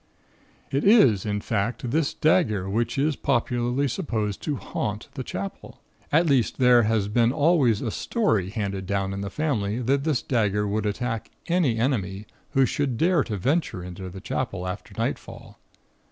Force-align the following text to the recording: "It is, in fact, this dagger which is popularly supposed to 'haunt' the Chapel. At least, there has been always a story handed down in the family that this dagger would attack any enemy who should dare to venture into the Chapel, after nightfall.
"It 0.71 0.83
is, 0.83 1.27
in 1.27 1.41
fact, 1.41 1.91
this 1.91 2.11
dagger 2.11 2.67
which 2.67 2.97
is 2.97 3.15
popularly 3.15 3.87
supposed 3.87 4.41
to 4.41 4.55
'haunt' 4.55 5.09
the 5.13 5.23
Chapel. 5.23 5.79
At 6.11 6.25
least, 6.25 6.57
there 6.57 6.81
has 6.81 7.07
been 7.07 7.31
always 7.31 7.83
a 7.83 7.91
story 7.91 8.49
handed 8.49 8.87
down 8.87 9.13
in 9.13 9.21
the 9.21 9.29
family 9.29 9.77
that 9.79 10.03
this 10.03 10.23
dagger 10.23 10.67
would 10.67 10.87
attack 10.87 11.29
any 11.45 11.77
enemy 11.77 12.25
who 12.53 12.65
should 12.65 12.97
dare 12.97 13.23
to 13.25 13.37
venture 13.37 13.83
into 13.83 14.09
the 14.09 14.21
Chapel, 14.21 14.67
after 14.67 14.95
nightfall. 14.97 15.59